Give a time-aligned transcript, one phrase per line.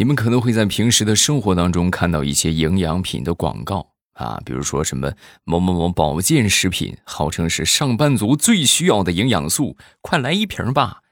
[0.00, 5.12] 你们可能会在平时的生活当中看到一些营养品的广告啊，比如说什么
[5.44, 11.02] 某某某保健食品，号称是上班族最需要的营养素，快来一瓶吧。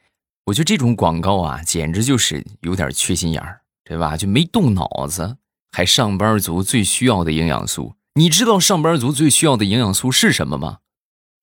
[0.46, 4.16] 我觉得这种广告啊，简直就是有点缺心眼儿，对吧？
[4.16, 5.36] 就没动脑子，
[5.70, 7.94] 还上班族最需要的营养素。
[8.14, 10.78] 你知道上班族最需要的营养素是什么吗？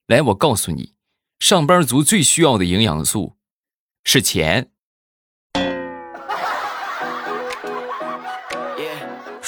[0.08, 0.96] 来，我告诉你，
[1.38, 3.36] 上班族最需要的营养素
[4.04, 4.72] 是钱。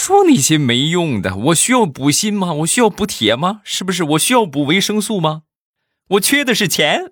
[0.07, 2.53] 说那些没用的，我需要补锌吗？
[2.53, 3.59] 我需要补铁吗？
[3.65, 4.05] 是不是？
[4.05, 5.41] 我需要补维生素吗？
[6.11, 7.11] 我缺的是钱。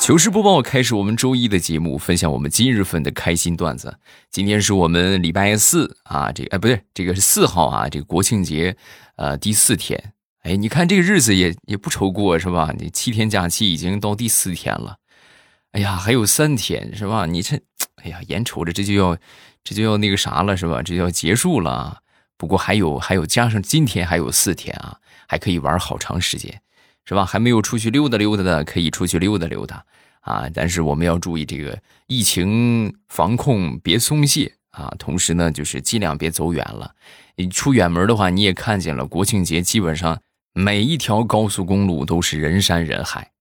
[0.00, 4.00] 糗事播报开始，我们周一的节目，分享我们今日份的开心段子。
[4.32, 8.76] 今天是我们礼拜四啊，这哎不对，这个是四号啊，这个国庆节，
[9.14, 10.12] 呃第四天。
[10.42, 12.74] 哎，你看这个日子也也不愁过是吧？
[12.76, 14.96] 你七天假期已经到第四天了，
[15.70, 17.26] 哎呀，还有三天是吧？
[17.26, 17.60] 你这，
[18.02, 19.16] 哎呀，眼瞅着这就要。
[19.66, 20.80] 这就要那个啥了，是吧？
[20.80, 21.98] 这就要结束了。
[22.36, 24.96] 不过还有还有，加上今天还有四天啊，
[25.26, 26.60] 还可以玩好长时间，
[27.04, 27.24] 是吧？
[27.24, 29.84] 还没有出去溜达溜达的，可以出去溜达溜达
[30.20, 30.46] 啊。
[30.54, 31.76] 但是我们要注意这个
[32.06, 34.94] 疫情防控，别松懈啊。
[35.00, 36.94] 同时呢，就是尽量别走远了。
[37.34, 40.20] 你出远门的话，你也看见了，国庆节基本上
[40.52, 43.32] 每一条高速公路都是人山人海。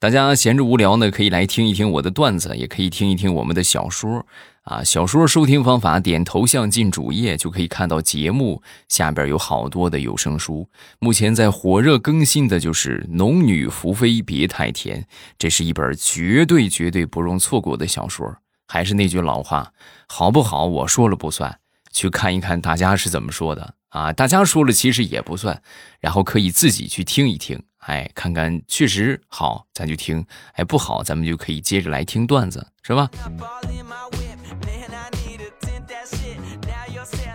[0.00, 4.24] 大家闲着无聊呢，可以来听一听我的段子，也可以听一听我们的小说
[4.62, 4.84] 啊。
[4.84, 10.68] 小说收听方法：点头像进主页就可以看到节目下边有好多的有声书。
[11.00, 15.02] 目前在火热更新的就是《农女福妃别太甜》，
[15.36, 18.36] 这是一本绝对绝对不容错过的小说。
[18.68, 19.72] 还是那句老话，
[20.06, 20.66] 好不好？
[20.66, 21.58] 我说了不算，
[21.90, 24.12] 去看一看大家是怎么说的啊。
[24.12, 25.60] 大家说了其实也不算，
[25.98, 27.64] 然后可以自己去听一听。
[27.88, 30.22] 哎，看看确实好，咱就听；
[30.52, 33.08] 哎，不好，咱们就可以接着来听段子，是吧？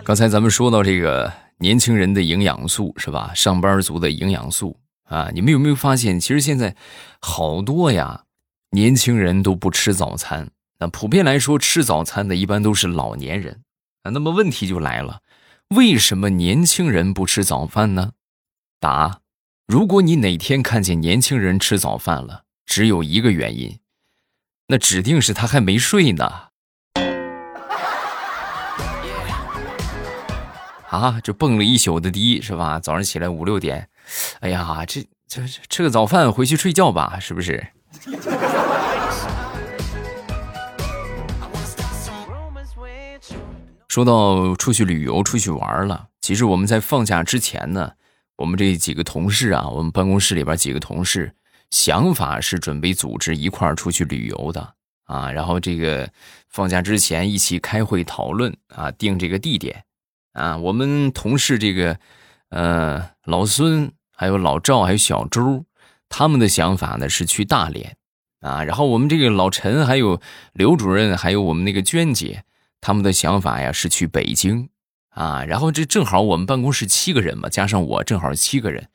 [0.04, 3.32] 刚才咱们说到这个年轻人的营养素，是吧？
[3.34, 6.76] 上班族的营养素啊，你们有没有发现，其实现在
[7.20, 8.22] 好多呀，
[8.70, 10.52] 年轻人都不吃早餐。
[10.78, 13.62] 那普遍来说，吃早餐的一般都是老年人
[14.04, 14.10] 啊。
[14.12, 15.20] 那么问题就来了，
[15.70, 18.12] 为什么年轻人不吃早饭呢？
[18.78, 19.23] 答。
[19.66, 23.78] 如果你哪天看见年轻人吃早饭了，只有一个原因，
[24.68, 26.48] 那指定是他还没睡呢。
[30.90, 32.78] 啊，这蹦了一宿的迪是吧？
[32.78, 33.88] 早上起来五六点，
[34.40, 37.66] 哎呀，这这吃个早饭回去睡觉吧，是不是？
[43.88, 47.92] 说到出去旅游、出去玩了，其实我们在放假之前呢。
[48.36, 51.32] 我们这几个同事啊，我们办公室里边几个同事，
[51.70, 54.74] 想法是准备组织一块儿出去旅游的
[55.04, 55.30] 啊。
[55.30, 56.10] 然后这个
[56.48, 59.84] 放假之前一起开会讨论啊，定这个地点
[60.32, 60.56] 啊。
[60.56, 61.96] 我们同事这个
[62.50, 65.64] 呃老孙还有老赵还有小周，
[66.08, 67.96] 他们的想法呢是去大连
[68.40, 68.64] 啊。
[68.64, 70.20] 然后我们这个老陈还有
[70.52, 72.42] 刘主任还有我们那个娟姐，
[72.80, 74.70] 他们的想法呀是去北京。
[75.14, 78.88] 啊，然后这正好我们办公室七个人嘛，加上我正好七个人，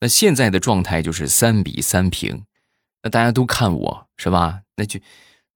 [0.00, 2.44] 那现在的状态就是三比三平，
[3.02, 4.60] 那大家都看我是吧？
[4.76, 5.00] 那就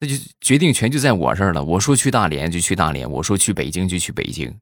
[0.01, 1.63] 那就决定权就在我这儿了。
[1.63, 4.59] 我说去大连就去大连，我说去北京就去北京。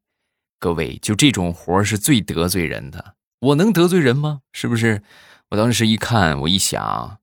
[0.59, 4.41] 各位，就这种活是最得罪人的，我能得罪人吗？
[4.53, 5.03] 是不是？
[5.51, 7.19] 我当时一看，我一想，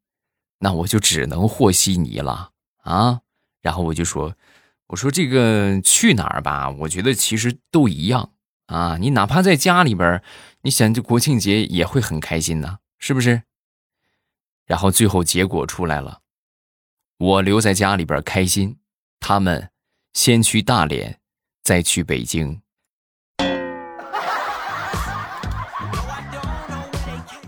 [0.60, 2.52] 那我就只能和稀泥了
[2.84, 3.20] 啊。
[3.62, 4.36] 然后我就说。
[4.92, 6.70] 我说这个去哪儿吧？
[6.70, 8.32] 我觉得其实都一样
[8.66, 8.98] 啊。
[9.00, 10.22] 你哪怕在家里边，
[10.64, 13.44] 你想这国庆节也会很开心呢，是不是？
[14.66, 16.20] 然后最后结果出来了，
[17.18, 18.80] 我留在家里边开心，
[19.22, 19.70] 他们
[20.12, 21.20] 先去大连，
[21.64, 22.62] 再去北京。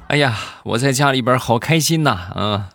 [0.08, 2.70] 哎呀，我在家里边好开心呐，啊！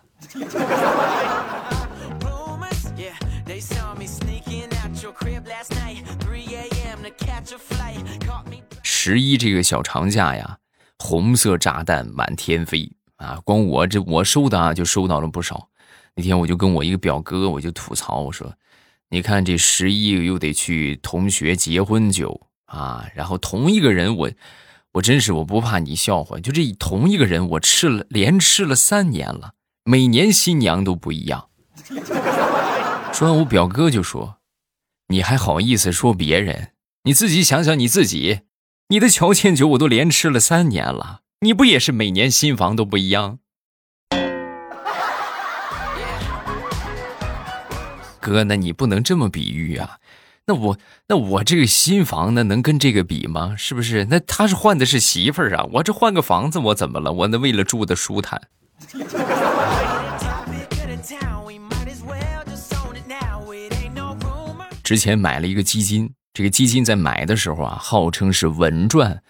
[9.09, 10.59] 十一这个小长假呀，
[10.99, 13.41] 红色炸弹满天飞啊！
[13.43, 15.69] 光我这我收的啊，就收到了不少。
[16.13, 18.53] 那天我就跟我一个表哥，我就吐槽我说
[19.09, 24.29] ：“你看这十一又得去同学结婚酒啊，然后同一个人我
[24.91, 29.53] 我真是我不怕你笑话，就这同一个人我吃了连吃了三年了，
[29.85, 31.49] 每年新娘都不一样。”
[33.11, 34.37] 说完，我表哥就说
[35.09, 36.73] ：“你还好意思说别人？
[37.05, 38.41] 你自己想想你自己。”
[38.91, 43.37] 你的乔迁酒我都连吃了三年了，你不也是每年新房都不一样？
[48.19, 49.99] 哥，那你不能这么比喻啊！
[50.47, 53.53] 那我那我这个新房那能跟这个比吗？
[53.55, 54.05] 是不是？
[54.05, 57.11] 那他是换的是媳妇儿啊，我这换个房子我怎么了？
[57.11, 58.41] 我那为了住的舒坦。
[64.83, 69.21] 之前买了一个基金，这个基金在买的时候啊，号称是稳赚，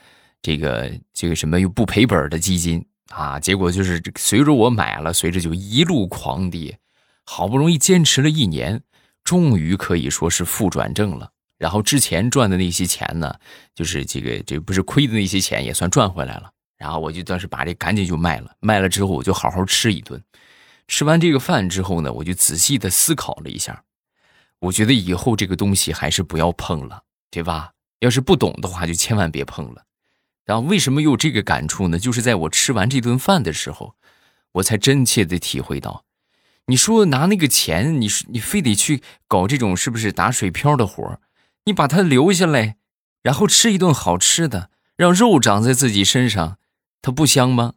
[0.42, 6.78] 这个这个什么又不赔本的基金啊，结果就是随着我买了，随着就一路狂跌，
[7.26, 8.82] 好不容易坚持了一年。
[9.22, 13.36] 终于可以说是负转正了，然后之前赚的那些钱呢，
[13.76, 16.50] 就是这个这不是亏的那些钱也算赚回来了。
[16.78, 20.20] 然后我就当时把这赶紧就卖了，卖了之后我就好好吃一顿。
[20.88, 23.84] 吃完这个饭之后呢，我就仔细的思考了一下，
[24.60, 27.72] 我觉得以后这个东西还是不要碰了，对吧？
[28.00, 29.84] 要是不懂的话，就千万别碰了。
[30.46, 32.00] 然后为什么有这个感触呢？
[32.00, 33.96] 就是在我吃完这顿饭的时候，
[34.54, 36.06] 我才真切的体会到。
[36.66, 41.20] 你说拿那个钱，你你非得去搞这种是不是打水漂的活
[41.66, 42.78] 你把它留下来，
[43.22, 46.58] 然后吃一顿好吃的，让肉长在自己身上，
[47.02, 47.74] 它不香吗？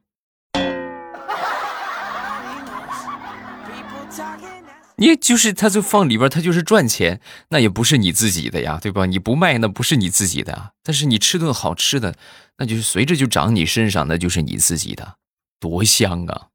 [5.02, 9.04] 你就是它就放里边，它就是赚钱，那也不是你自己的呀，对吧？
[9.04, 10.74] 你不卖，那不是你自己的。
[10.84, 12.14] 但是你吃顿好吃的，
[12.58, 15.14] 那就是随着就长你身上，那就是你自己的，
[15.58, 16.46] 多香啊！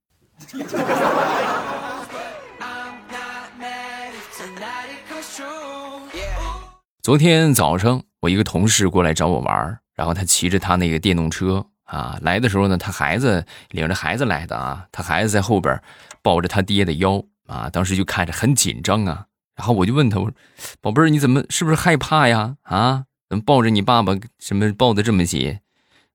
[7.01, 15.81] 昨天早上，我一个同事过来找我玩然后他骑着他那个电动车啊，来的时候呢，他孩子领着孩子来的啊，他孩子在后边
[16.21, 19.25] 抱着他爹的腰啊，当时就看着很紧张啊。
[19.55, 20.33] 然后我就问他，我说
[20.79, 22.57] ：“宝贝儿，你怎么是不是害怕呀？
[22.61, 25.59] 啊，怎么抱着你爸爸什么抱的这么紧？”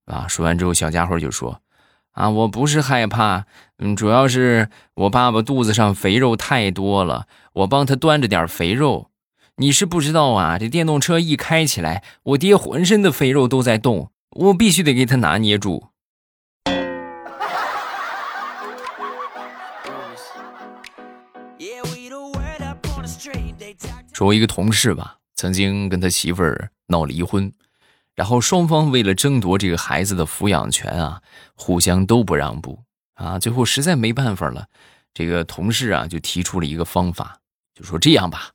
[0.06, 1.60] 啊，说完之后，小家伙就说
[2.12, 3.46] ：“啊，我不是害怕，
[3.78, 9.08] 嗯，主要是我爸爸肚子上肥肉太多了，我帮他端着点肥肉。”
[9.56, 15.88] 你是不知道啊，这电动车一开起来，我爹浑身的肥肉都在动，我必须得给他拿捏住。
[24.12, 27.52] 说，我一个同事吧，曾经跟他媳妇儿闹离婚，
[28.14, 31.22] 然后双方为了争夺这个孩子的抚养权啊，
[31.54, 32.82] 互相都不让步
[33.14, 34.66] 啊，最后实在没办法了，
[35.14, 37.38] 这个同事啊就提出了一个方法，
[37.74, 38.50] 就说这样吧。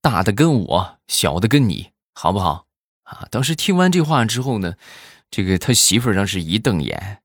[0.00, 2.66] 大的跟我，小的跟你，好不好？
[3.04, 3.26] 啊！
[3.30, 4.74] 当时听完这话之后呢，
[5.30, 7.20] 这个他媳妇儿当时一瞪眼：“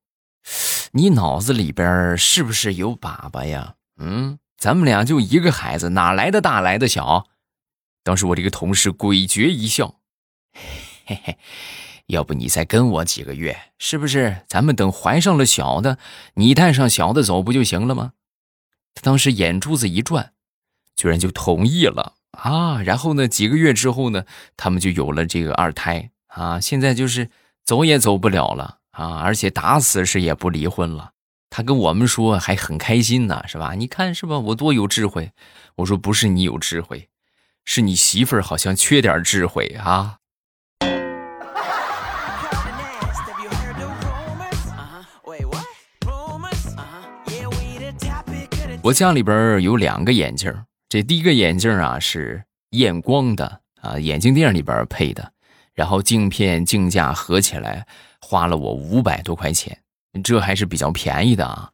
[0.92, 3.76] 你脑子里边是不是有粑粑呀？
[3.98, 7.26] 嗯，咱们俩就一个孩子，哪来的大来的小？”
[8.02, 10.00] 当时我这个同事诡谲一笑
[11.04, 11.38] ：“嘿嘿，
[12.06, 14.44] 要不你再跟我几个月，是不是？
[14.48, 15.98] 咱们等怀上了小的，
[16.34, 18.12] 你带上小的走不就行了吗？”
[18.94, 20.32] 他当时眼珠子一转，
[20.96, 22.14] 居然就同意了。
[22.32, 23.28] 啊，然后呢？
[23.28, 24.24] 几个月之后呢？
[24.56, 26.58] 他们就有了这个二胎啊！
[26.60, 27.28] 现在就是
[27.64, 29.18] 走也走不了了啊！
[29.18, 31.12] 而且打死是也不离婚了。
[31.50, 33.74] 他跟我们说还很开心呢，是吧？
[33.74, 34.38] 你看是吧？
[34.38, 35.32] 我多有智慧！
[35.76, 37.09] 我说不是你有智慧，
[37.64, 40.16] 是你媳妇儿好像缺点智慧啊！
[48.82, 50.52] 我家里边有两个眼镜。
[50.88, 55.32] 这第一个眼镜啊是验光的啊，眼镜店里边配的，
[55.74, 57.86] 然后镜片镜架合起来
[58.20, 59.78] 花了我五百多块钱，
[60.24, 61.70] 这还是比较便宜的啊。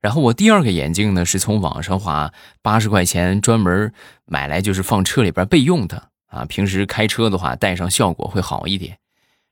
[0.00, 3.92] 然后我第二个眼镜呢是从网上花八十块钱专门
[4.24, 8.98] 买来，就是放车里边备用的啊，平时开车的话戴上效果会好一点。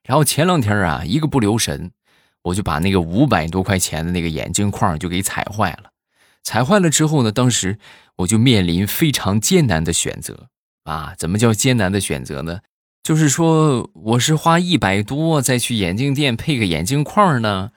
[0.04, 1.90] 然后前两天啊一个不留神，
[2.42, 5.90] 我就把那个五百多块钱的那个眼镜框就给踩坏了。
[6.42, 7.78] 踩坏了之后呢，当时
[8.16, 10.48] 我就面临非常艰难的选择
[10.84, 11.12] 啊！
[11.18, 12.60] 怎么叫艰难的选择呢？
[13.02, 17.72] 就是说，我是花一百多再去眼镜店配个眼镜框呢，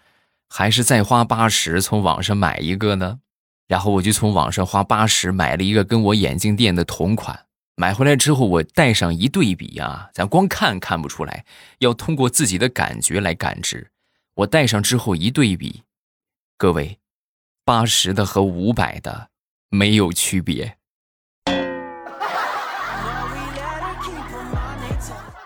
[0.53, 3.19] 还是再花八十从网上买一个呢？
[3.69, 7.45] 然后我就从网上花八十买了一个跟我眼镜店的同款，
[7.77, 11.45] 买回来之后我戴上一对比啊，咱光看看不出来，
[11.79, 13.91] 要通过自己的感觉来感知。
[14.35, 15.83] 我戴上之后一对比，
[16.57, 16.97] 各位。
[17.63, 19.29] 八十的和五百的
[19.69, 20.75] 没有区别。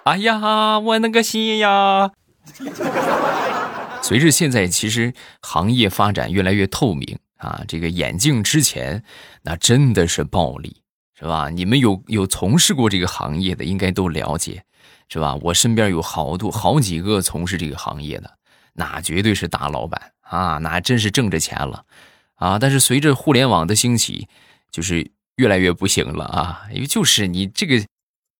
[0.05, 2.11] 哎呀，我那个心呀！
[4.05, 9.03] 随着现在其实行业发展越来越透明啊，这个眼镜之前
[9.41, 10.83] 那真的是暴利，
[11.17, 11.49] 是吧？
[11.49, 14.63] 你们有有从事过这个行业的，应该都了解，
[15.09, 15.33] 是吧？
[15.41, 18.37] 我身边有好多好几个从事这个行业的，
[18.73, 20.11] 那绝对是大老板。
[20.21, 21.85] 啊，那真是挣着钱了，
[22.35, 22.59] 啊！
[22.59, 24.27] 但是随着互联网的兴起，
[24.71, 26.61] 就是越来越不行了啊！
[26.71, 27.83] 因为就是你这个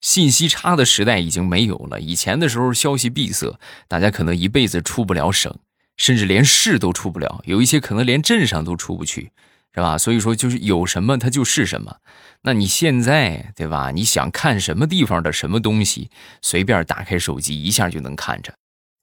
[0.02, 2.00] 信息差的时代已经没有了。
[2.00, 5.54] 以前的时候消息闭塞，大家可能一辈子出不了省，
[5.98, 9.32] 甚至连市都出不了，有一些可能连镇上都出不去，
[9.74, 9.98] 是吧？
[9.98, 11.98] 所以说就是有什么它就是什么。
[12.44, 13.90] 那你现在对吧？
[13.90, 16.12] 你想看什么地方的什么东西，
[16.42, 18.54] 随便打开手机一下就能看着。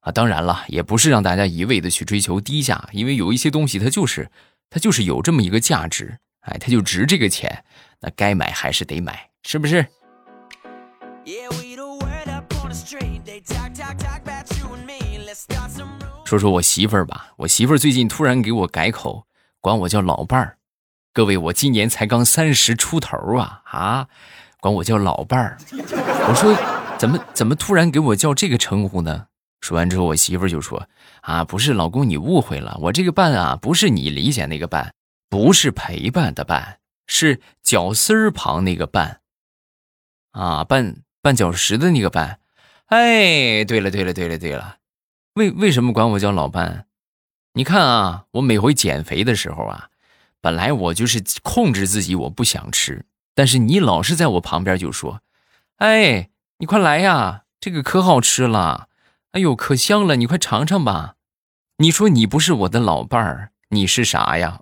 [0.01, 4.31] 啊，当然了，也不是让大家一味的去追求低价，因为有一些东西它就是，
[4.71, 7.65] 它就是有这么一个价值，哎，它就值这个钱，
[8.01, 9.87] 那该买还是得买，是不是？
[16.25, 19.27] 说说我媳妇儿吧，我媳妇儿最近突然给我改口，
[19.61, 20.59] 管我叫老伴儿。
[21.13, 24.09] 各位，我今年才刚三十出头啊啊，
[24.61, 25.59] 管我叫老伴儿。
[25.71, 26.57] 我说
[26.99, 29.27] 怎么怎么突然给我叫这个称呼呢？
[29.61, 30.89] 说完之后，我媳妇儿就说
[31.23, 34.93] ：“啊，不是，老公你误会了，我这个伴啊，不是你理解那个伴，
[35.29, 39.21] 不是陪伴的伴，是绞丝儿旁那个伴，
[40.33, 42.37] 啊，伴绊脚石的那个绊。
[42.87, 44.79] 哎，对了，对了，对了，对了，
[45.35, 46.87] 为为什么管我叫老伴？
[47.55, 49.89] 你看啊，我每回减肥的时候啊，
[50.41, 55.21] 本来我就是控制自己，我不想吃，但是你老是在我旁边就说，
[55.77, 58.89] 哎，你快来呀，这个可好吃了。”
[59.33, 60.17] 哎呦，可香了！
[60.17, 61.15] 你快尝尝吧。
[61.79, 64.61] 你说你不是我的老伴儿，你是啥呀？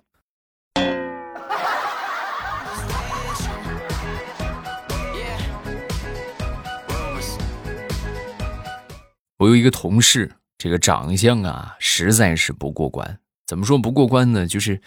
[9.41, 13.17] 我有一个同事，这个长相啊，实在是不过关。
[13.47, 14.45] 怎么说不过关呢？
[14.45, 14.79] 就是，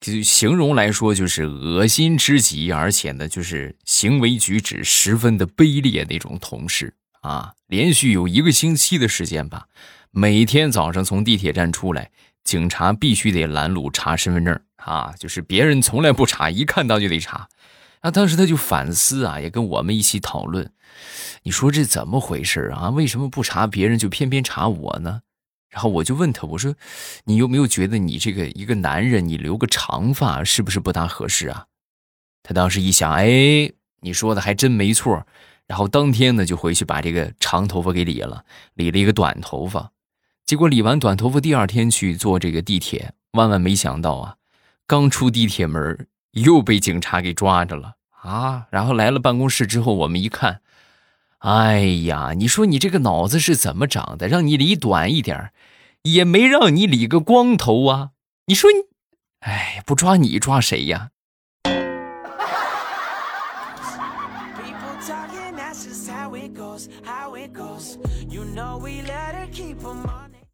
[0.00, 6.94] 就形容来说，就是恶心之极，而且呢，就是行为举止十分的卑劣那种同事。
[7.22, 9.66] 啊，连续有一个星期的时间吧，
[10.12, 12.12] 每天早上从地铁站出来，
[12.44, 17.48] 警察必须得拦路查身份证啊，就是别人从来不查，一看到就得查。
[18.06, 20.70] 啊，当时他就反思啊，也跟我们一起讨论，
[21.42, 22.90] 你说这怎么回事啊？
[22.90, 25.22] 为什么不查别人，就偏偏查我呢？
[25.68, 26.76] 然后我就问他，我说，
[27.24, 31.66] 你有没有觉得你这个一个男人，你留个长发是不是不大合适啊？
[32.44, 33.72] 他当时一想，哎，
[34.02, 35.26] 你说的还真没错。
[35.66, 38.44] 然后当天呢，就回去把这个长头发给理了，
[38.74, 39.90] 理了一个短头发。
[40.44, 44.36] 结果理完短头发，第二天去坐这个地铁，万万没想到啊，
[44.86, 48.66] 刚出地铁门又被警察给抓着了啊！
[48.70, 50.60] 然后来了办公室之后，我们一看，
[51.38, 54.28] 哎呀，你说你这个脑子是怎么长的？
[54.28, 55.52] 让你理短一点，
[56.02, 58.10] 也没让你理个光头啊！
[58.46, 58.78] 你说你，
[59.40, 61.10] 哎，不抓你抓谁呀？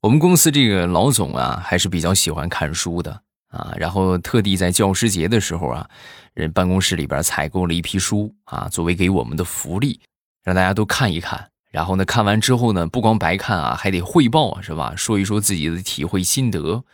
[0.01, 3.23] 我们公司这个老总啊，还是比较喜欢看书的
[3.53, 3.73] 啊。
[3.77, 5.89] 然后特地在教师节的时候啊，
[6.35, 10.01] 人办公室里边采购了一批书啊，作为给我们的福利，
[10.43, 11.51] 让大家都看一看。
[11.71, 14.95] 然后呢，看完之后呢，不光白看啊，还得汇报啊，是吧？
[14.97, 16.85] 说一说自己的体会心得。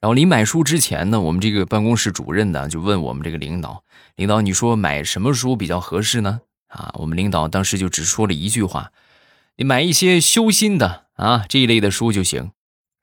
[0.00, 3.84] 然后临买书之前呢，我们这个办公室主任呢，就问我们这个领导
[4.16, 8.90] ：“领导，你说买什么书比较合适呢？”啊，我们领导当时就只说了一句话。
[9.56, 12.50] 你买一些修心的啊这一类的书就行，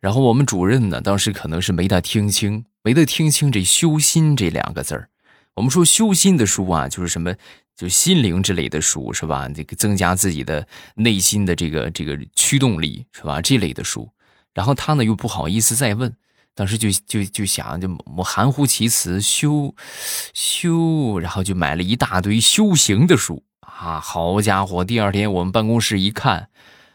[0.01, 5.09] 然后我们主任呢，当时可能是没大听清，没得听清这“修心”这两个字儿。
[5.55, 7.35] 我们说修心的书啊，就是什么，
[7.75, 9.47] 就心灵之类的书，是吧？
[9.49, 13.41] 这个增加自己的内心的这个这个驱动力，是吧？
[13.41, 14.09] 这类的书。
[14.53, 16.15] 然后他呢又不好意思再问，
[16.55, 19.75] 当时就就就想就我含糊其辞，修
[20.33, 23.43] 修，然后就买了一大堆修行的书。
[23.59, 24.83] 啊，好家伙！
[24.83, 26.49] 第二天我们办公室一看，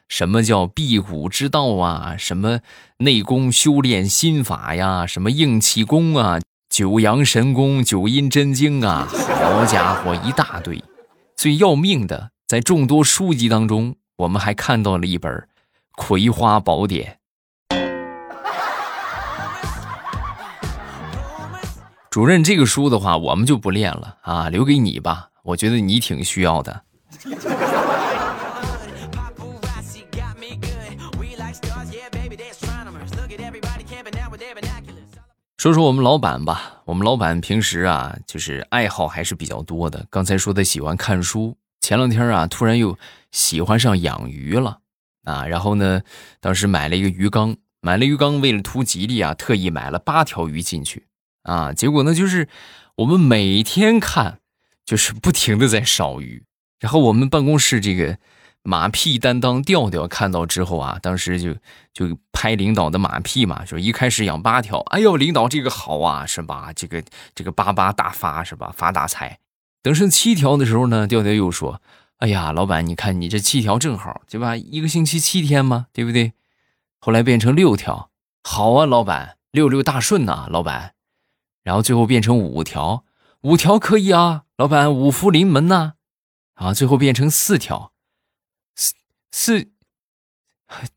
[0.09, 2.15] 什么叫辟谷之道啊？
[2.17, 2.61] 什么
[2.99, 5.05] 内功修炼心法呀？
[5.07, 6.39] 什么硬气功啊？
[6.69, 9.09] 九阳神功、九阴真经啊？
[9.11, 10.83] 好家伙，一大堆！
[11.35, 15.33] 最要命的，在众多书籍当中，我们还看到了一本
[15.97, 17.19] 《葵花宝典》。
[22.11, 25.29] 主任，这个书的话，我们就不练了啊，留给你吧。
[25.43, 26.83] 我觉得你挺需要的。
[35.57, 40.07] 说说我们老板吧，我们老板平时啊，就是爱好还是比较多的。
[40.11, 42.99] 刚才说他喜欢看书，前两天啊，突然又
[43.33, 44.81] 喜欢上养鱼了
[45.25, 45.47] 啊。
[45.47, 46.03] 然后呢，
[46.41, 51.07] 当时买了一个鱼缸，买了鱼缸，为了图吉利啊，特意买了八条鱼进去
[51.43, 51.73] 啊。
[51.73, 52.49] 结果呢，就是
[52.97, 54.39] 我们每天看。
[54.85, 56.45] 就是不停的在烧鱼，
[56.79, 58.19] 然后我们办公室这个
[58.67, 61.55] 马屁担当调调看到之后啊，当时就
[61.93, 66.73] 就拍领导的马屁嘛，说一开始养八条，哎呦，领导这个好啊，是吧？
[66.75, 67.03] 这个
[67.35, 68.75] 这个八八大发是吧？
[68.77, 69.39] 发大财。
[69.83, 71.81] 等剩七条的时候呢，调调又说，
[72.19, 74.57] 哎呀，老板，你看你这七条正好，对吧？
[74.57, 76.33] 一个星期七天嘛，对不对？
[76.99, 78.11] 后来变成六条，
[78.43, 80.95] 好啊，老板，六六大顺呐，老板。
[81.63, 83.05] 然后最后变成五条，
[83.43, 85.95] 五条可以啊，老板，五福临门呐。
[86.55, 87.93] 啊，最后变成四条，
[89.39, 89.69] 是。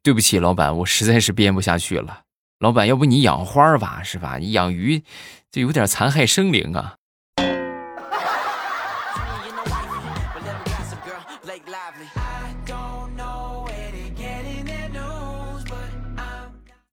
[0.02, 2.22] 对不起，老板，我实在是编不下去了。
[2.60, 4.38] 老板，要不你养花吧，是吧？
[4.38, 5.04] 你养鱼，
[5.52, 6.96] 这有点残害生灵啊。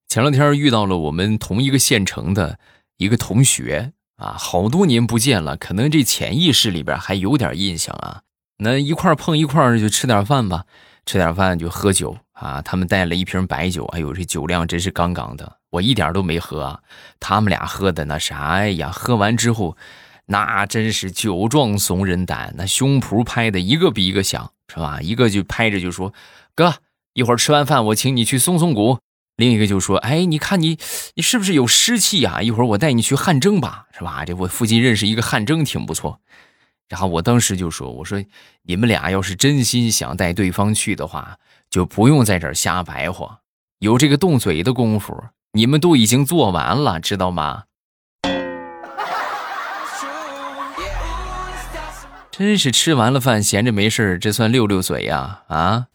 [0.08, 2.58] 前两天遇到了我们同一个县城的
[2.96, 8.22] 一个同学啊，好多年不见了，可能这潜意识里边还有点印象啊。
[8.58, 10.64] 那一块碰一块就吃点饭吧，
[11.06, 12.60] 吃点饭就喝酒啊。
[12.60, 16.80] 他们带了一瓶白酒，哎呦，这酒量真是杠杠的，我一点都没喝啊。
[17.18, 19.76] 他们俩喝的那啥，哎呀，喝完之后，
[20.26, 24.98] 那真是酒壮怂人胆，那胸脯拍的一个比一个响，是吧？
[25.00, 26.12] 一个就拍着就说
[26.54, 26.74] ：“哥，
[27.14, 28.98] 一会儿吃完饭我请你去松松骨。”
[29.36, 30.78] 另一个就说：“哎，你看你，
[31.14, 32.40] 你是不是有湿气呀？
[32.40, 34.24] 一会儿我带你去汗蒸吧，是吧？
[34.24, 36.20] 这我附近认识一个汗蒸，挺不错。”
[36.88, 38.24] 然后我当时就说：“我说
[38.62, 41.38] 你们俩要是真心想带对方去的话，
[41.68, 43.38] 就不用在这儿瞎白活，
[43.80, 47.64] 有这个动嘴的功夫，你们都已经做完了，知道吗？”
[52.30, 55.40] 真是吃完了饭闲着没事这算溜溜嘴呀？
[55.48, 55.86] 啊？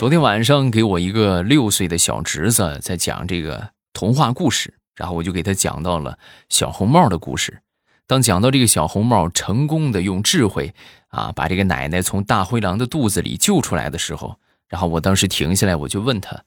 [0.00, 7.60] 昨天晚上给我一个六岁的小侄子在讲这个童话故事，然后我就给他讲到了小红帽的故事。
[8.06, 10.74] 当讲到这个小红帽成功的用智慧
[11.08, 14.36] 啊把这个奶奶从大灰狼的肚子里救出来的时候，
[14.70, 16.44] 然后我当时停下来，我就问他，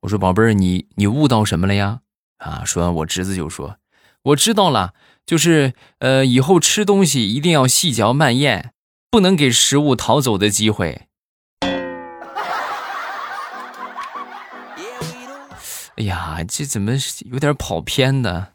[0.00, 2.00] 我说：“宝贝儿，你你悟到什么了呀？”
[2.42, 3.76] 啊，说完 我侄子就说
[4.34, 4.94] ：“我知道了，
[5.24, 8.72] 就是呃以后吃东西一定要细嚼慢咽，
[9.08, 11.02] 不能给食物逃走的机会。”
[15.96, 16.92] 哎呀，这怎么
[17.32, 18.48] 有点跑偏呢？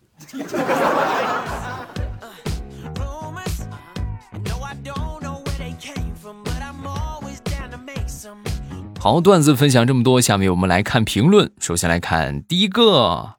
[9.00, 11.52] 好，段子分享这么多，下面我们来看评论。
[11.60, 13.38] 首先来看第一个，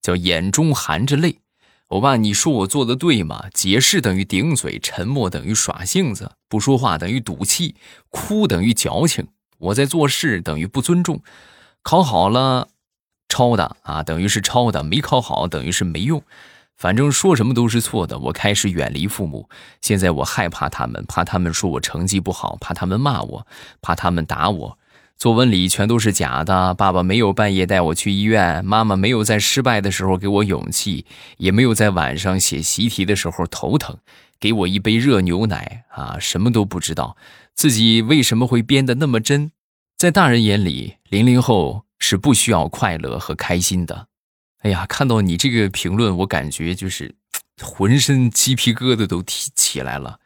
[0.00, 1.40] 叫眼中含着泪。
[1.88, 3.44] 欧巴，你说我做的对吗？
[3.52, 7.76] 解释等于顶嘴，沉默等于耍性子，不说话等于赌气，
[8.08, 11.20] 哭等于矫情，我在做事等于不尊重，
[11.82, 12.68] 考好了。
[13.32, 16.22] 抄的啊，等于是抄的；没考好，等于是没用。
[16.76, 18.18] 反正说什么都是错的。
[18.18, 19.48] 我开始远离父母，
[19.80, 23.46] 现在我害怕他们，怕他们说我成绩不好，怕他们骂我，
[23.80, 24.78] 怕他们打我。
[25.16, 26.74] 作文里全都是假的。
[26.74, 31.06] 爸爸没有半夜带我去医院，妈妈没有在失败的时候给我勇气，
[31.38, 33.96] 也没有在晚上写习题的时候头疼，
[34.38, 37.16] 给我一杯热牛奶啊，什么都不知道。
[37.54, 39.52] 自己为什么会编得那么真？
[39.96, 41.84] 在大人眼里，零零后。
[42.02, 44.08] 是不需要快乐和开心的。
[44.62, 47.14] 哎呀，看到你这个评论，我感觉就是
[47.62, 50.18] 浑身鸡皮疙瘩都提起来了。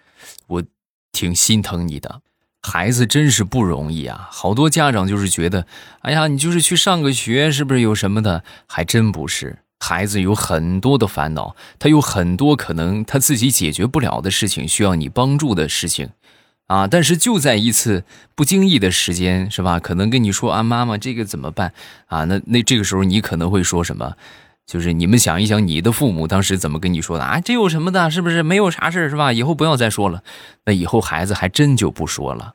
[0.46, 0.64] 我
[1.12, 2.22] 挺心疼你的，
[2.62, 4.26] 孩子真是不容易啊。
[4.32, 5.66] 好多家长就是觉得，
[6.00, 8.42] 哎呀，你就是去上个学，是不是有什么的？
[8.66, 16.08] 还真不是，孩子有很多的烦恼，他有很多可能他自己解决不了的事情，需要你帮助的事情。
[16.66, 16.86] 啊！
[16.86, 19.78] 但是就在一次不经意的时间，是吧？
[19.78, 21.72] 可能跟你说啊，妈妈，这个怎么办？
[22.06, 24.14] 啊，那那这个时候你可能会说什么？
[24.66, 27.40] 就是你们想一想，你的父母当时怎么跟你说的啊？
[27.40, 28.10] 这有什么的？
[28.10, 29.32] 是不是没有啥事是吧？
[29.32, 30.24] 以后不要再说了。
[30.64, 32.54] 那以后孩子还真就不说了。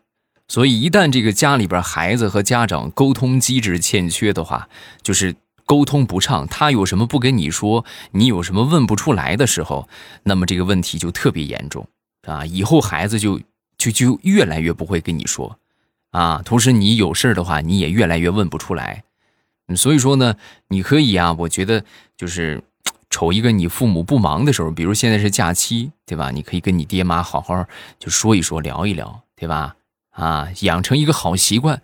[0.50, 4.68] 所以一旦这个家里边孩子和家长沟通机制欠缺的话，
[5.02, 9.88] 就是沟通不畅，他有什么不跟你说，你有什么问不出来的时候，
[10.24, 11.88] 那么这个问题就特别严重
[12.28, 12.46] 啊！
[12.46, 13.40] 以后孩子就。
[13.82, 15.58] 就就越来越不会跟你说，
[16.12, 19.04] 啊，同时你有事的话，你也越来越问不出来，
[19.76, 20.36] 所以说呢，
[20.68, 21.84] 你可以啊，我觉得
[22.16, 22.62] 就是
[23.10, 26.30] 瞅一个你父母不忙的时候，比如现在是假期，对吧？
[26.30, 27.66] 你可以跟你爹妈好好
[27.98, 29.76] 就说一说，聊一聊，对吧？
[30.12, 31.82] 啊，养成一个好习惯，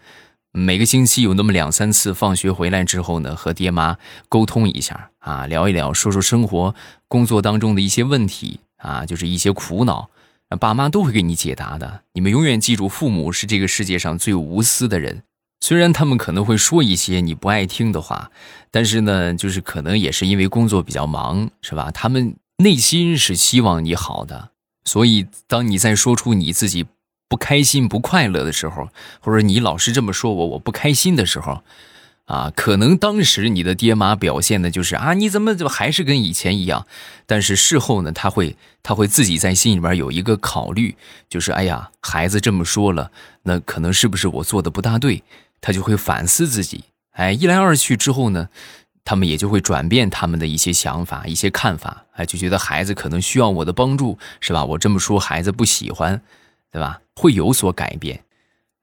[0.52, 3.98] 每个星期有那么两三次，放学回来之后呢，和爹妈
[4.30, 6.76] 沟通一下啊，聊一聊，说说生活、
[7.08, 10.12] 工作当中的一些问题啊，就是一些苦恼。
[10.56, 12.04] 爸妈都会给你解答的。
[12.14, 15.24] 你们永远记住，父母是这个世界上最无私的人。
[15.60, 18.32] 虽然他们可能会说一些你不爱听的话，
[18.70, 21.90] 但是呢，就是可能也是因为工作比较忙，是吧？
[21.92, 24.52] 他们内心是希望你好的。
[24.86, 26.86] 所以，当你在说出你自己
[27.28, 28.88] 不开心、不快乐的时候，
[29.20, 31.64] 或者你老是这么说我，我不开心的时候，
[32.28, 36.86] 啊，可能当时你的爹妈表现的就是啊，你怎么怎么还是跟以前一样？
[37.26, 40.96] 但是事后呢，他会他会自己在心里边有一个考虑，
[41.30, 43.12] 就是哎呀，孩子这么说了，
[43.44, 45.24] 那可能是不是我做的不大对？
[45.62, 46.84] 他就会反思自己。
[47.12, 48.50] 哎，一来二去之后呢，
[49.06, 52.06] 他们也就会转变他们的一些想法、一些看法。
[52.12, 54.66] 哎，就觉得孩子可能需要我的帮助，是吧？
[54.66, 56.22] 我这么说，孩子不喜欢，
[56.74, 57.00] 对吧？
[57.16, 58.22] 会有所改变。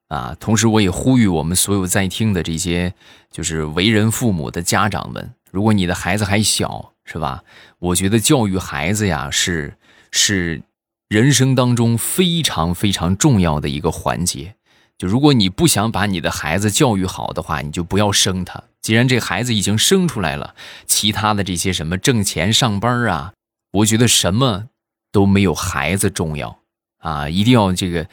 [0.09, 2.95] 啊，同时我也呼吁我们所有在听的这些，
[3.31, 7.43] 就是为人父母的家长们，如果你的孩子还小，是吧？
[7.79, 9.77] 我觉得教育孩子呀，是
[10.12, 10.62] 是
[11.09, 14.55] 人生当中非常非常重要的一个环节。
[14.99, 18.62] 就如果你不想把你的孩子教育好的话，你就不要生他。
[18.81, 20.55] 既然这孩子已经生出来了，
[20.87, 23.33] 其他的这些什么挣钱上班啊，
[23.73, 24.69] 我觉得什么
[25.11, 26.59] 都没有孩子重要
[26.99, 27.29] 啊！
[27.29, 28.07] 一定要这个。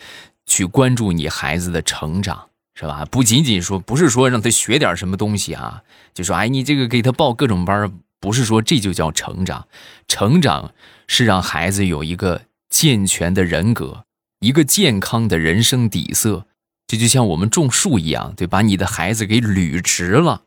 [0.52, 3.06] 去关注你孩子的成长，是吧？
[3.10, 5.82] 不仅仅说，不是说让他学点什么东西啊，
[6.14, 9.66] 就说哎，你这个给他报各种班，不是说这就叫成长。
[10.10, 10.74] 成长
[11.08, 14.04] 是让孩子有一个健全的人格，
[14.42, 16.46] 一个健康的人生底色。
[16.86, 20.42] 这就像我们种树一样，对，把你的孩子给捋直了，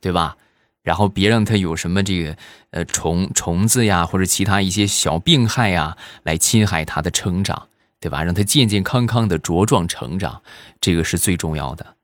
[0.00, 0.38] 对吧？
[0.82, 2.36] 然后别让他有什么这个
[2.70, 7.68] 呃虫虫子呀，或者其他一些小病害呀，来侵害他的成长。
[8.00, 8.24] 对吧？
[8.24, 10.42] 让他健健康康的茁壮成长，
[10.80, 11.94] 这个是最重要的，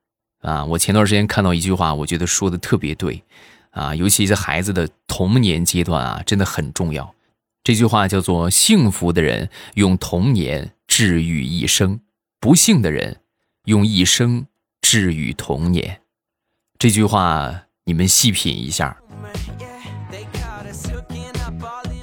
[0.43, 0.63] 啊！
[0.67, 3.25] 我前段时间看到一句话，我觉得说的特别对，
[3.71, 7.15] 啊，尤其在孩子的童年阶段啊，真的很重要。
[7.65, 12.01] 这句话叫做“幸福的人用童年治愈一生，
[12.39, 13.21] 不幸的人
[13.65, 14.47] 用一生
[14.83, 16.03] 治愈童年”。
[16.79, 18.99] 这句话你们细品一下。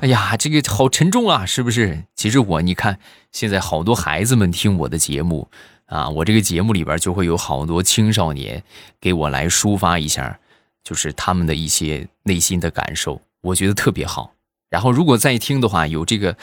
[0.03, 2.03] 哎呀，这个好沉重啊，是不是？
[2.13, 2.99] 其实我你看，
[3.31, 5.49] 现在好多孩子们听我的节目
[5.85, 8.61] 啊，我这个节目里边就会有好多青少年
[8.99, 10.37] 给我来抒发一下，
[10.83, 14.33] 就是他们的一些内心的感受，我觉得特别好。
[14.69, 16.35] 然后如果再听的话，有这个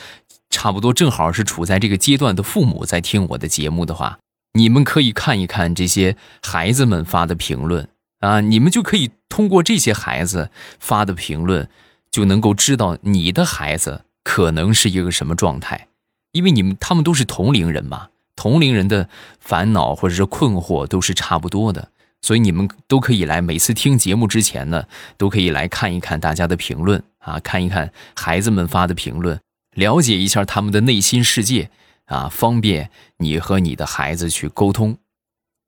[0.49, 4.17] 差不多正好是处在这个阶段的父母在听我的节目的话，
[4.53, 7.87] 你们可以看一看这些孩子们发的评论
[8.21, 11.69] 啊，你们就可以通过这些孩子发的评论。
[12.11, 15.87] 就能够知道你的孩子可能是一个什么状态，
[16.33, 21.89] 因为你们他们都是同龄人嘛，同龄人的烦恼或者是困惑都是差不多的，
[22.21, 24.85] 所以你们都可以来每次听节目之前呢，
[25.17, 29.39] 都可以来看一看大家的评论啊，看一看孩子们发的评论，
[29.73, 31.69] 了解一下他们的内心世界
[32.05, 34.97] 啊，方便你和你的孩子去沟通。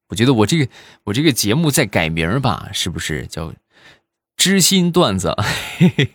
[0.09, 0.71] 我觉得我这个
[1.05, 3.53] 我这个节目再改名吧，是不是叫？
[4.43, 5.33] 知心段子，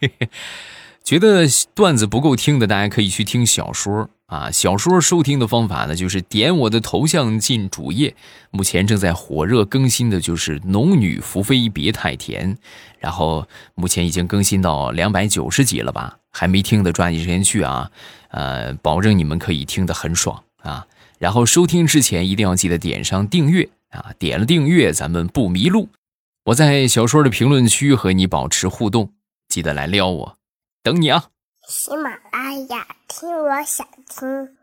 [1.03, 4.51] 觉得段子不够听的，大家可以去听小说啊。
[4.51, 8.15] 小说收听的方法呢，就是点我的头像进主页。
[8.51, 12.55] 目前正在火热更新的就是《农女福妃别太甜》，
[12.99, 16.19] 然后目前已经更新到两百九十集了吧？
[16.31, 17.91] 还没听的抓紧时间去啊！
[18.31, 20.87] 呃，保证你们可以听得很爽啊。
[21.19, 25.89] 然后收听之前一定要记得点上订阅啊，点了订阅咱们不迷路。
[26.49, 29.13] 我在小说的评论区和你保持互动，
[29.49, 30.39] 记得来撩我，
[30.83, 31.27] 等你啊！
[31.69, 34.58] 喜马拉雅听，我想听。